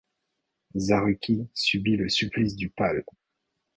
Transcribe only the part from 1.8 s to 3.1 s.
le supplice du pal.